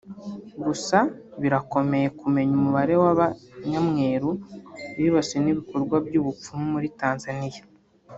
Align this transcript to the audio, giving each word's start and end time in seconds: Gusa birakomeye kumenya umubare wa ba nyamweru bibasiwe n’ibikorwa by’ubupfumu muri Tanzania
Gusa 0.65 0.97
birakomeye 1.41 2.07
kumenya 2.19 2.53
umubare 2.59 2.93
wa 3.03 3.11
ba 3.19 3.27
nyamweru 3.69 4.29
bibasiwe 4.97 5.39
n’ibikorwa 5.43 5.95
by’ubupfumu 6.05 6.65
muri 6.73 6.89
Tanzania 7.01 7.61